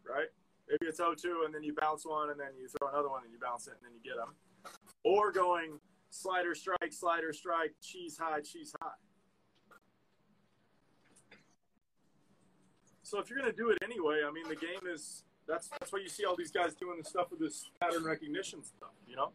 [0.07, 0.27] right?
[0.69, 3.23] Maybe it's 0 2 and then you bounce one and then you throw another one
[3.23, 4.33] and you bounce it and then you get them.
[5.03, 8.91] Or going slider, strike, slider, strike, cheese high, cheese high.
[13.01, 15.91] So if you're going to do it anyway, I mean, the game is that's that's
[15.91, 19.17] why you see all these guys doing the stuff with this pattern recognition stuff, you
[19.17, 19.33] know.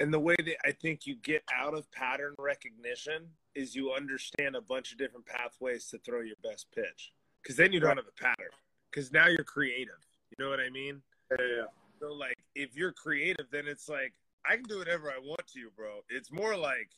[0.00, 4.56] And the way that I think you get out of pattern recognition is you understand
[4.56, 7.12] a bunch of different pathways to throw your best pitch.
[7.42, 8.50] Because then you don't have a pattern.
[8.90, 10.00] Because now you're creative.
[10.30, 11.02] You know what I mean?
[11.30, 11.64] Yeah.
[12.00, 14.14] So like, if you're creative, then it's like
[14.48, 16.00] I can do whatever I want to, you, bro.
[16.08, 16.90] It's more like,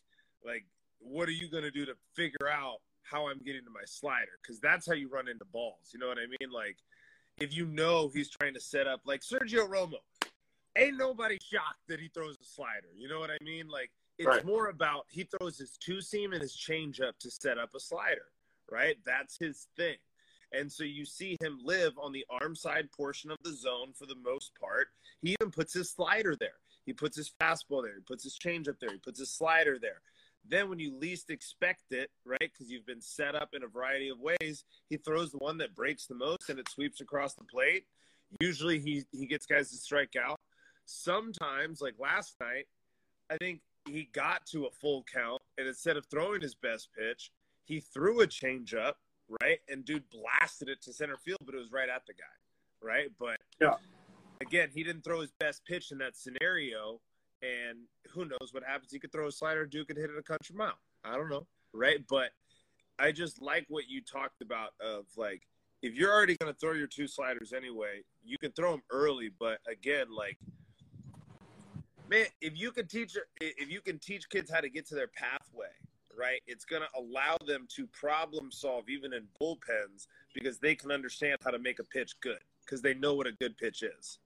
[0.44, 0.64] like,
[1.00, 4.38] what are you gonna do to figure out how I'm getting to my slider?
[4.40, 5.90] Because that's how you run into balls.
[5.92, 6.52] You know what I mean?
[6.52, 6.76] Like,
[7.38, 9.98] if you know he's trying to set up, like Sergio Romo,
[10.76, 12.88] ain't nobody shocked that he throws a slider.
[12.96, 13.68] You know what I mean?
[13.68, 14.44] Like, it's Right.
[14.44, 17.80] more about he throws his two seam and his change up to set up a
[17.80, 18.26] slider,
[18.70, 19.02] right?
[19.04, 19.98] That's his thing.
[20.52, 24.04] And so you see him live on the arm side portion of the zone for
[24.06, 24.88] the most part.
[25.22, 26.60] He even puts his slider there.
[26.84, 27.94] He puts his fastball there.
[27.94, 28.90] He puts his changeup there.
[28.92, 30.02] He puts his slider there.
[30.44, 34.08] Then, when you least expect it, right, because you've been set up in a variety
[34.08, 37.44] of ways, he throws the one that breaks the most and it sweeps across the
[37.44, 37.86] plate.
[38.40, 40.40] Usually, he he gets guys to strike out.
[40.92, 42.66] Sometimes, like last night,
[43.30, 47.32] I think he got to a full count, and instead of throwing his best pitch,
[47.64, 48.94] he threw a changeup,
[49.42, 49.58] right?
[49.68, 52.24] And dude blasted it to center field, but it was right at the guy,
[52.82, 53.10] right?
[53.18, 53.76] But Yeah.
[54.40, 57.00] again, he didn't throw his best pitch in that scenario,
[57.40, 58.92] and who knows what happens?
[58.92, 60.78] He could throw a slider, Duke could hit it a country mile.
[61.02, 62.06] I don't know, right?
[62.06, 62.32] But
[62.98, 65.48] I just like what you talked about of like
[65.82, 69.30] if you're already going to throw your two sliders anyway, you can throw them early.
[69.30, 70.38] But again, like
[72.12, 75.08] man, if you can teach if you can teach kids how to get to their
[75.08, 75.72] pathway,
[76.16, 76.40] right?
[76.46, 81.38] It's going to allow them to problem solve even in bullpens because they can understand
[81.42, 84.18] how to make a pitch good because they know what a good pitch is.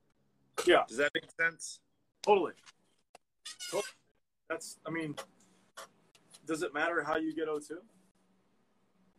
[0.66, 0.83] Yeah.
[0.88, 1.81] Does that make sense?
[2.22, 2.53] Totally.
[3.70, 3.85] Totally.
[4.51, 4.79] That's.
[4.87, 5.14] I mean,
[6.46, 7.77] does it matter how you get 0-2?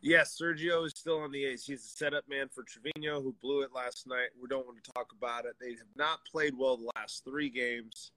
[0.02, 1.66] Yes, Sergio is still on the ace.
[1.66, 4.30] He's the setup man for Trivino, who blew it last night.
[4.40, 5.56] We don't want to talk about it.
[5.60, 8.12] They have not played well the last three games.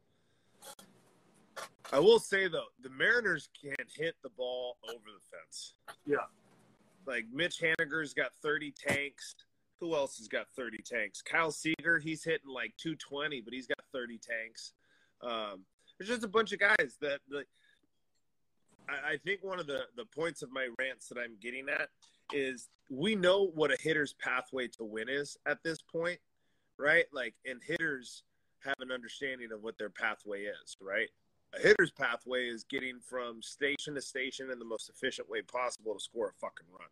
[1.92, 5.75] I will say though, the Mariners can't hit the ball over the fence.
[6.07, 6.27] Yeah.
[7.07, 9.35] Like Mitch Haniger's got 30 tanks.
[9.81, 11.23] Who else has got 30 tanks?
[11.23, 14.73] Kyle Seager, he's hitting like 220, but he's got 30 tanks.
[15.23, 15.64] Um,
[15.99, 17.44] there's just a bunch of guys that, that
[18.88, 21.88] I, I think one of the, the points of my rants that I'm getting at
[22.33, 26.18] is we know what a hitter's pathway to win is at this point,
[26.79, 27.07] right?
[27.12, 28.23] Like, and hitters
[28.64, 31.09] have an understanding of what their pathway is, right?
[31.55, 35.94] A hitter's pathway is getting from station to station in the most efficient way possible
[35.94, 36.88] to score a fucking run.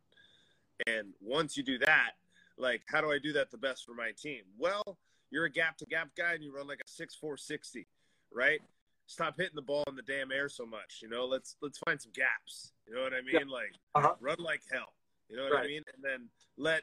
[0.87, 2.13] And once you do that,
[2.57, 4.43] like, how do I do that the best for my team?
[4.59, 4.83] Well,
[5.31, 7.87] you're a gap to gap guy and you run like a six four sixty,
[8.33, 8.61] right?
[9.07, 10.99] Stop hitting the ball in the damn air so much.
[11.03, 12.73] You know, let's let's find some gaps.
[12.87, 13.49] You know what I mean?
[13.49, 14.15] Like Uh-huh.
[14.21, 14.95] run like hell.
[15.29, 15.83] You know what I mean?
[15.95, 16.83] And then let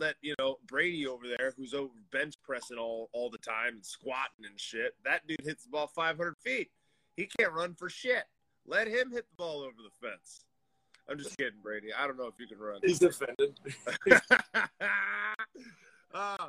[0.00, 3.84] let you know Brady over there, who's over bench pressing all all the time and
[3.84, 4.94] squatting and shit.
[5.04, 6.70] That dude hits the ball 500 feet.
[7.16, 8.24] He can't run for shit.
[8.66, 10.44] Let him hit the ball over the fence.
[11.08, 11.88] I'm just kidding, Brady.
[11.92, 12.80] I don't know if you can run.
[12.82, 13.58] He's offended.
[16.14, 16.48] uh,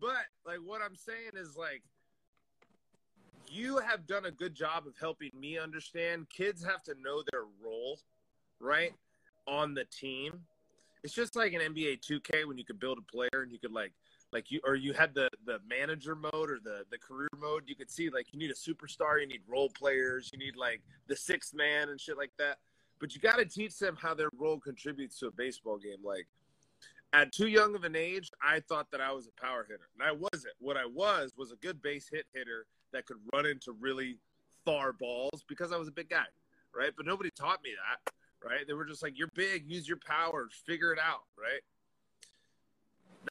[0.00, 1.82] but like what I'm saying is like
[3.48, 7.44] you have done a good job of helping me understand kids have to know their
[7.62, 7.98] role,
[8.60, 8.92] right?
[9.46, 10.40] On the team.
[11.04, 13.72] It's just like an NBA 2K when you could build a player and you could
[13.72, 13.92] like
[14.32, 17.64] like you or you had the the manager mode or the the career mode.
[17.66, 20.80] You could see like you need a superstar you need role players you need like
[21.06, 22.56] the sixth man and shit like that.
[23.00, 25.98] But you got to teach them how their role contributes to a baseball game.
[26.02, 26.26] Like
[27.12, 29.88] at too young of an age i thought that i was a power hitter.
[29.98, 30.54] And i wasn't.
[30.58, 34.16] What i was was a good base hit hitter that could run into really
[34.64, 36.24] far balls because i was a big guy
[36.74, 36.92] right?
[36.96, 38.12] But nobody taught me that
[38.44, 41.62] right they were just like you're big use your power, figure it out right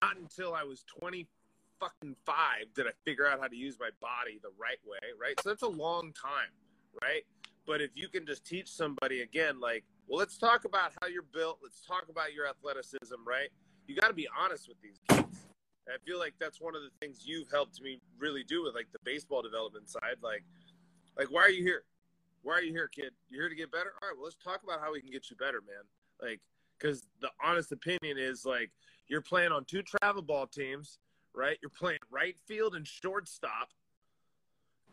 [0.01, 1.27] not until I was 20
[1.79, 5.39] fucking five did I figure out how to use my body the right way, right?
[5.41, 6.51] So that's a long time,
[7.01, 7.23] right?
[7.65, 11.25] But if you can just teach somebody again, like, well, let's talk about how you're
[11.33, 13.49] built, let's talk about your athleticism, right?
[13.87, 15.45] You got to be honest with these kids.
[15.87, 18.87] I feel like that's one of the things you've helped me really do with like
[18.93, 20.17] the baseball development side.
[20.21, 20.43] Like,
[21.17, 21.83] like why are you here?
[22.43, 23.11] Why are you here, kid?
[23.29, 23.93] You're here to get better?
[24.01, 25.83] All right, well, let's talk about how we can get you better, man.
[26.21, 26.41] Like,
[26.77, 28.69] Because the honest opinion is like
[29.07, 30.99] you're playing on two travel ball teams,
[31.33, 31.57] right?
[31.61, 33.69] You're playing right field and shortstop,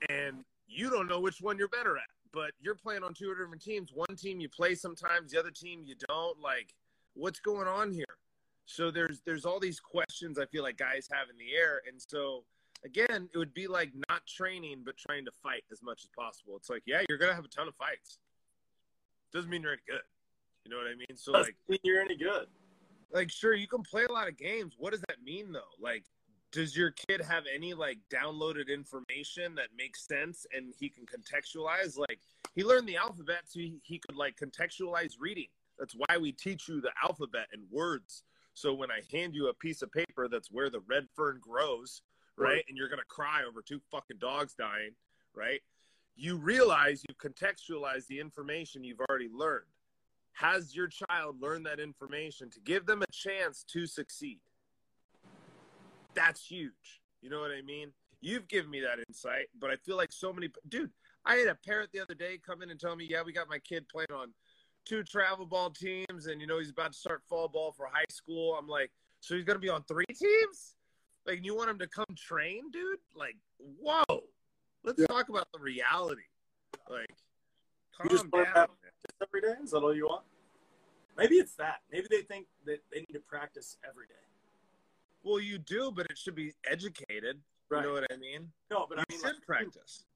[0.09, 2.05] and you don't know which one you're better at.
[2.33, 3.91] But you're playing on two different teams.
[3.93, 6.41] One team you play sometimes, the other team you don't.
[6.41, 6.75] Like,
[7.15, 8.05] what's going on here?
[8.67, 12.01] So there's there's all these questions I feel like guys have in the air, and
[12.01, 12.45] so
[12.85, 16.57] again, it would be like not training but trying to fight as much as possible.
[16.57, 18.19] It's like, yeah, you're gonna have a ton of fights.
[19.33, 20.01] Doesn't mean you're any good.
[20.65, 21.17] You know what I mean?
[21.17, 22.47] So Doesn't like, mean you're any good.
[23.13, 24.75] like sure you can play a lot of games.
[24.79, 25.61] What does that mean though?
[25.79, 26.05] Like,
[26.53, 31.97] does your kid have any like downloaded information that makes sense and he can contextualize?
[31.97, 32.19] Like,
[32.55, 35.47] he learned the alphabet so he, he could like contextualize reading.
[35.79, 38.25] That's why we teach you the alphabet and words.
[38.55, 42.03] So when I hand you a piece of paper that's where the red fern grows,
[42.41, 44.93] right, and you're gonna cry over two fucking dogs dying,
[45.35, 45.61] right?
[46.17, 49.67] You realize you contextualize the information you've already learned.
[50.33, 54.41] Has your child learned that information to give them a chance to succeed?
[56.15, 57.01] That's huge.
[57.21, 57.93] You know what I mean?
[58.21, 60.91] You've given me that insight, but I feel like so many dude.
[61.25, 63.49] I had a parent the other day come in and tell me, "Yeah, we got
[63.49, 64.33] my kid playing on
[64.85, 68.11] two travel ball teams, and you know he's about to start fall ball for high
[68.11, 70.77] school." I'm like, "So he's gonna be on three teams?
[71.27, 72.99] Like, you want him to come train, dude?
[73.15, 74.25] Like, whoa!
[74.83, 75.07] Let's Yeah.
[75.07, 76.23] talk about the reality.
[76.89, 77.11] Like,
[77.93, 78.47] calm You just down.
[78.47, 78.71] have
[79.21, 79.55] every day?
[79.63, 80.25] Is that all you want?
[81.17, 81.83] Maybe it's that.
[81.91, 84.15] Maybe they think that they need to practice every day.
[85.23, 87.43] Well, you do, but it should be educated.
[87.69, 87.83] Right.
[87.83, 88.51] You know what I mean?
[88.71, 90.07] No, but you I mean, should like, practice.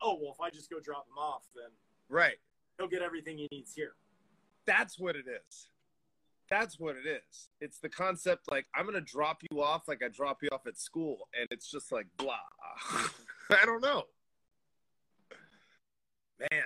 [0.00, 1.70] oh well, if I just go drop him off, then
[2.08, 2.38] Right.
[2.78, 3.96] he'll get everything he needs here.
[4.64, 5.68] That's what it is.
[6.52, 7.48] That's what it is.
[7.62, 10.78] It's the concept like I'm gonna drop you off like I drop you off at
[10.78, 12.34] school, and it's just like blah.
[13.50, 14.02] I don't know.
[16.38, 16.62] Man,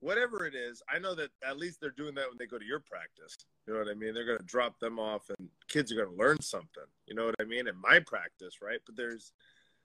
[0.00, 2.64] whatever it is, I know that at least they're doing that when they go to
[2.66, 3.34] your practice.
[3.66, 4.12] You know what I mean?
[4.12, 6.84] They're gonna drop them off, and kids are gonna learn something.
[7.06, 7.66] You know what I mean?
[7.66, 8.80] In my practice, right?
[8.84, 9.32] But there's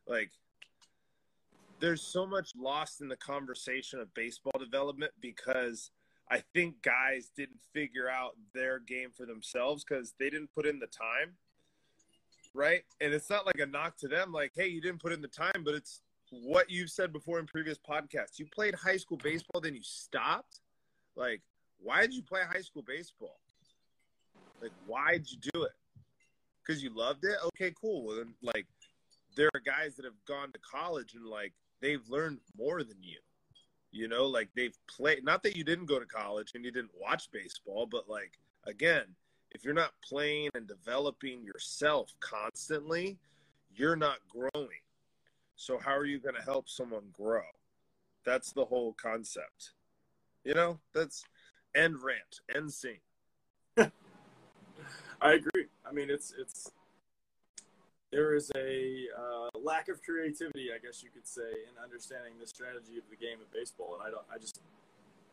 [0.05, 0.31] like
[1.79, 5.91] there's so much lost in the conversation of baseball development because
[6.29, 10.79] I think guys didn't figure out their game for themselves because they didn't put in
[10.79, 11.33] the time.
[12.53, 12.83] Right.
[13.01, 15.27] And it's not like a knock to them, like, hey, you didn't put in the
[15.27, 18.39] time, but it's what you've said before in previous podcasts.
[18.39, 20.61] You played high school baseball, then you stopped.
[21.15, 21.41] Like,
[21.79, 23.37] why did you play high school baseball?
[24.61, 25.73] Like, why did you do it?
[26.65, 27.35] Because you loved it?
[27.47, 28.05] Okay, cool.
[28.05, 28.65] Well, then, like,
[29.35, 33.19] there are guys that have gone to college and, like, they've learned more than you.
[33.95, 35.23] You know, like they've played.
[35.23, 38.33] Not that you didn't go to college and you didn't watch baseball, but like
[38.67, 39.05] again,
[39.51, 43.17] if you're not playing and developing yourself constantly,
[43.73, 44.81] you're not growing.
[45.55, 47.45] So how are you going to help someone grow?
[48.25, 49.71] That's the whole concept.
[50.43, 51.23] You know, that's
[51.73, 52.99] end rant, end scene.
[53.77, 53.91] I
[55.21, 55.67] agree.
[55.87, 56.69] I mean, it's it's
[58.15, 62.47] there is a uh, lack of creativity, I guess you could say, in understanding the
[62.47, 64.23] strategy of the game of baseball, and I don't.
[64.33, 64.61] I just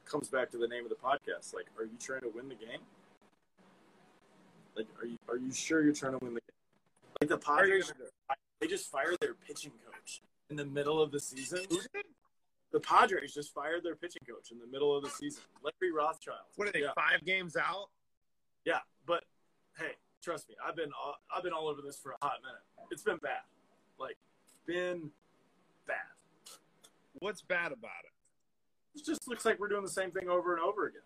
[0.04, 1.54] comes back to the name of the podcast.
[1.54, 2.80] Like, are you trying to win the game?
[4.76, 7.20] Like, are you are you sure you're trying to win the game?
[7.20, 7.92] Like the How are you Padres,
[8.60, 11.58] they just fired their pitching coach in the middle of the season.
[11.58, 11.66] it?
[11.70, 12.06] Who did?
[12.72, 15.42] The Padres just fired their pitching coach in the middle of the season.
[15.62, 16.38] Larry Rothschild.
[16.56, 16.80] What are they?
[16.80, 16.92] Yeah.
[16.96, 17.90] Five games out?
[18.64, 19.24] Yeah, but
[19.78, 19.92] hey,
[20.22, 22.62] trust me, I've been all, I've been all over this for a hot minute.
[22.92, 23.40] It's been bad,
[23.98, 24.16] like
[24.66, 25.10] been
[25.86, 25.96] bad.
[27.20, 28.98] What's bad about it?
[29.00, 31.00] It just looks like we're doing the same thing over and over again.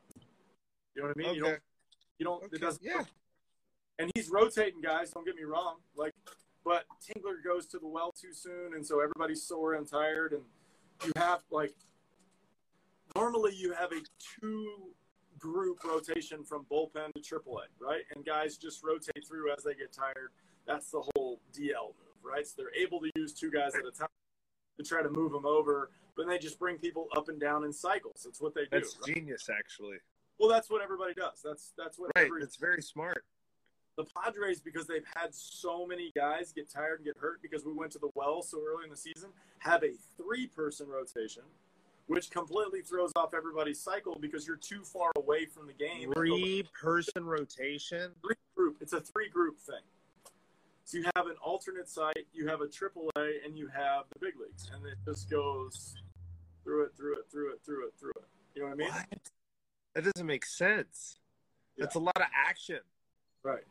[0.96, 1.34] You know what I mean?
[1.36, 1.58] You don't,
[2.18, 2.42] you don't.
[2.44, 2.82] Okay, It doesn't.
[2.84, 3.04] yeah.
[4.00, 5.10] And he's rotating guys.
[5.12, 5.76] Don't get me wrong.
[5.94, 6.12] Like,
[6.64, 10.32] but Tingler goes to the well too soon, and so everybody's sore and tired.
[10.32, 10.42] And
[11.04, 11.72] you have like
[13.14, 14.00] normally you have a
[14.40, 14.88] two
[15.38, 18.02] group rotation from bullpen to AAA, right?
[18.12, 20.32] And guys just rotate through as they get tired.
[20.66, 21.15] That's the whole
[21.56, 22.46] DL move, right?
[22.46, 24.08] So they're able to use two guys at a time
[24.78, 27.72] to try to move them over, but they just bring people up and down in
[27.72, 28.22] cycles.
[28.24, 28.68] That's what they do.
[28.72, 29.14] That's right?
[29.14, 29.96] genius, actually.
[30.38, 31.40] Well, that's what everybody does.
[31.42, 32.26] That's that's what Right.
[32.26, 33.24] every, That's very smart.
[33.96, 37.72] the Padres because they've had so many guys get tired and get hurt because we
[37.72, 39.30] went to the well so early in the season
[39.60, 41.42] have a three person rotation
[42.06, 46.62] which completely throws off everybody's cycle because you're too far away from the game Three
[46.78, 48.12] person rotation.
[48.22, 49.80] three group it's a three group thing
[50.86, 54.18] so you have an alternate site you have a triple A, and you have the
[54.18, 55.94] big leagues and it just goes
[56.64, 58.88] through it through it through it through it through it you know what I mean
[58.88, 59.30] What?
[59.94, 61.18] That doesn't make sense.
[61.78, 62.80] That's a lot of action.
[63.42, 63.64] right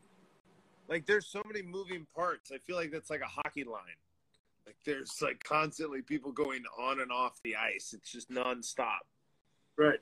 [0.88, 2.52] Like there's so many moving parts.
[2.54, 3.82] I feel like that's like a hockey line.
[4.66, 7.94] Like there's like constantly people going on and off the ice.
[7.96, 9.06] It's just nonstop.
[9.78, 10.00] Right.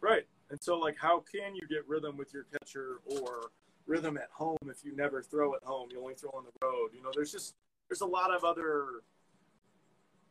[0.00, 0.24] Right.
[0.50, 3.50] And so, like, how can you get rhythm with your catcher or
[3.86, 5.88] rhythm at home if you never throw at home?
[5.92, 6.90] You only throw on the road.
[6.94, 7.54] You know, there's just
[7.88, 9.02] there's a lot of other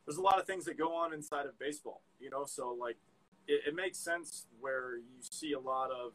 [0.06, 2.02] there's a lot of things that go on inside of baseball.
[2.20, 2.96] You know, so like
[3.46, 6.12] it, it makes sense where you see a lot of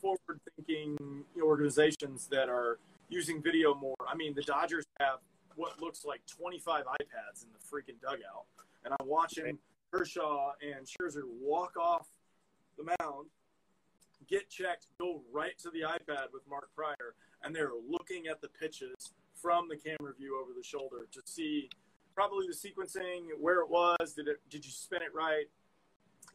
[0.00, 3.96] forward thinking organizations that are using video more.
[4.08, 5.18] I mean, the Dodgers have
[5.56, 8.46] what looks like 25 iPads in the freaking dugout,
[8.84, 9.58] and I'm watching
[9.92, 12.06] Kershaw and Scherzer walk off
[12.78, 13.26] the mound,
[14.30, 18.48] get checked, go right to the iPad with Mark Prior, and they're looking at the
[18.48, 21.68] pitches from the camera view over the shoulder to see
[22.14, 25.46] probably the sequencing, where it was, did it did you spin it right,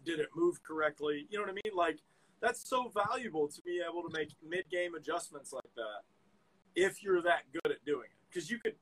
[0.03, 1.27] did it move correctly?
[1.29, 1.75] You know what I mean?
[1.75, 1.99] Like
[2.41, 6.03] that's so valuable to be able to make mid-game adjustments like that
[6.75, 8.75] if you're that good at doing it because you could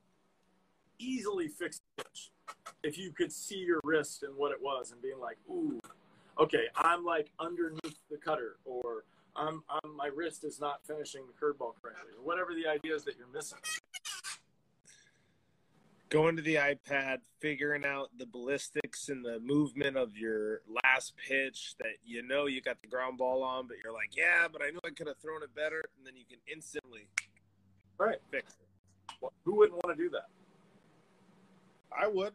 [0.98, 2.30] easily fix the pitch
[2.82, 5.78] if you could see your wrist and what it was and being like ooh
[6.38, 9.04] okay i'm like underneath the cutter or
[9.36, 13.02] I'm, I'm my wrist is not finishing the curveball correctly or whatever the idea is
[13.04, 13.58] that you're missing
[16.14, 21.74] going to the iPad, figuring out the ballistics and the movement of your last pitch
[21.80, 24.70] that you know you got the ground ball on, but you're like, yeah, but I
[24.70, 27.08] know I could have thrown it better, and then you can instantly
[27.98, 29.16] right fix it.
[29.20, 30.28] Well, who wouldn't want to do that?
[31.90, 32.32] I would.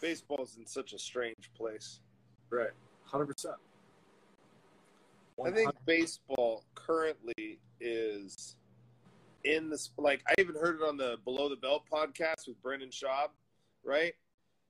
[0.00, 2.00] Baseball's in such a strange place.
[2.50, 2.70] Right,
[3.04, 3.56] hundred percent.
[5.44, 8.56] I think baseball currently is
[9.44, 12.90] in this like I even heard it on the Below the Belt podcast with Brendan
[12.90, 13.28] Schaub,
[13.84, 14.14] right?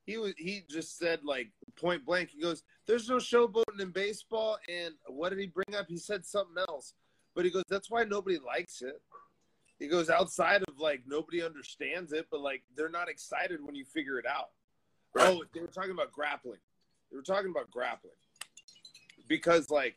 [0.04, 4.58] He was he just said like point blank, he goes, There's no showboating in baseball
[4.68, 5.86] and what did he bring up?
[5.88, 6.94] He said something else.
[7.34, 9.00] But he goes, That's why nobody likes it.
[9.78, 13.84] He goes outside of like nobody understands it, but like they're not excited when you
[13.84, 14.50] figure it out.
[15.16, 16.58] Oh, they were talking about grappling.
[17.10, 18.14] They were talking about grappling.
[19.28, 19.96] Because like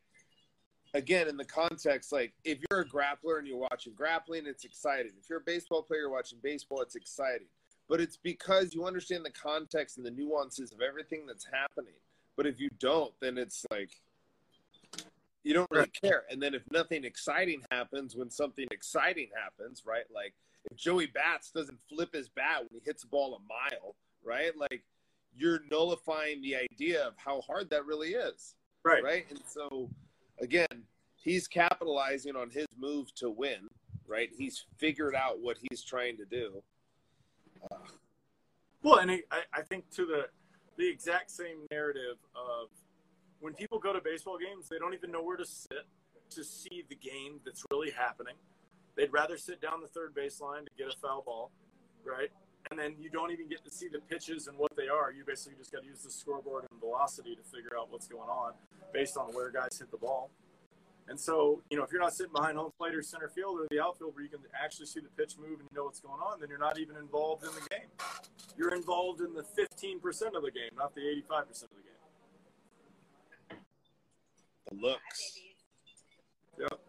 [0.93, 5.11] again in the context like if you're a grappler and you're watching grappling it's exciting.
[5.21, 7.47] If you're a baseball player watching baseball it's exciting.
[7.87, 11.93] But it's because you understand the context and the nuances of everything that's happening.
[12.35, 13.91] But if you don't then it's like
[15.43, 16.23] you don't really care.
[16.29, 20.33] And then if nothing exciting happens when something exciting happens right like
[20.69, 24.55] if joey bats doesn't flip his bat when he hits a ball a mile right
[24.57, 24.83] like
[25.35, 29.89] you're nullifying the idea of how hard that really is right right and so
[30.41, 30.83] again,
[31.15, 33.69] he's capitalizing on his move to win,
[34.07, 34.29] right?
[34.35, 36.61] He's figured out what he's trying to do.
[37.71, 37.77] Uh,
[38.83, 39.21] well, and I,
[39.53, 40.27] I think to the
[40.77, 42.69] the exact same narrative of
[43.39, 45.85] when people go to baseball games, they don't even know where to sit
[46.31, 48.35] to see the game that's really happening.
[48.95, 51.51] They'd rather sit down the third baseline to get a foul ball,
[52.03, 52.29] right?
[52.69, 55.11] And then you don't even get to see the pitches and what they are.
[55.11, 58.29] You basically just got to use the scoreboard and velocity to figure out what's going
[58.29, 58.53] on
[58.93, 60.29] based on where guys hit the ball.
[61.07, 63.67] And so, you know, if you're not sitting behind home plate or center field or
[63.69, 66.21] the outfield where you can actually see the pitch move and you know what's going
[66.21, 67.89] on, then you're not even involved in the game.
[68.57, 69.99] You're involved in the 15%
[70.35, 71.83] of the game, not the 85% of the
[73.49, 73.59] game.
[74.69, 75.39] The looks.
[76.59, 76.79] Yep.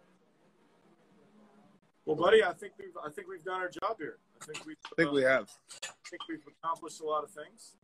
[2.05, 4.18] Well, buddy, I think we've I think we've done our job here.
[4.43, 5.49] I think we I think we have.
[5.84, 7.76] I think we've accomplished a lot of things.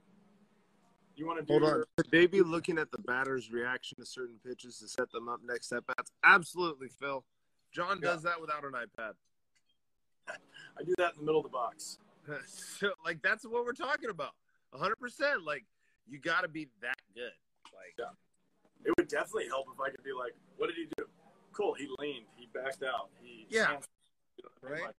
[1.17, 1.85] You want to do hold on?
[1.97, 5.41] Could they be looking at the batter's reaction to certain pitches to set them up
[5.45, 6.13] next at bats?
[6.25, 7.25] Absolutely, Phil.
[7.73, 8.31] John does yeah.
[8.31, 9.13] that without an iPad.
[10.29, 11.99] I do that in the middle of the box.
[12.47, 14.33] so, like that's what we're talking about.
[14.71, 14.97] 100.
[14.97, 15.65] percent Like
[16.09, 17.33] you got to be that good.
[17.73, 18.85] Like yeah.
[18.85, 21.05] it would definitely help if I could be like, "What did he do?
[21.53, 21.75] Cool.
[21.75, 22.27] He leaned.
[22.37, 23.11] He backed out.
[23.23, 23.79] He yeah."
[24.37, 24.83] You know right.
[24.83, 24.95] Like,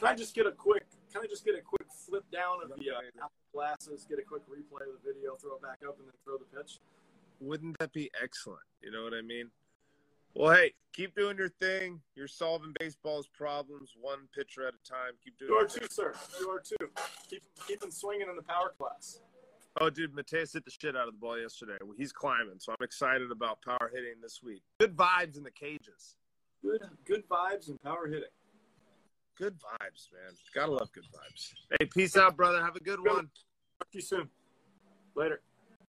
[0.00, 0.86] can I just get a quick?
[1.12, 4.42] Can I just get a quick flip down of the uh, glasses, get a quick
[4.48, 6.78] replay of the video, throw it back up, and then throw the pitch?
[7.40, 8.62] Wouldn't that be excellent?
[8.82, 9.50] You know what I mean?
[10.34, 12.00] Well, hey, keep doing your thing.
[12.14, 15.12] You're solving baseball's problems one pitcher at a time.
[15.22, 15.50] Keep doing.
[15.50, 16.14] You are too, sir.
[16.40, 16.88] You are too.
[17.28, 19.20] Keep keep him swinging in the power class.
[19.80, 21.76] Oh, dude, Mateus hit the shit out of the ball yesterday.
[21.96, 24.62] He's climbing, so I'm excited about power hitting this week.
[24.80, 26.16] Good vibes in the cages.
[26.62, 28.24] Good, good vibes and power hitting.
[29.40, 30.34] Good vibes, man.
[30.54, 31.54] Gotta love good vibes.
[31.70, 32.62] Hey, peace out, brother.
[32.62, 33.30] Have a good one.
[33.78, 34.28] Talk to you soon.
[35.16, 35.40] Later.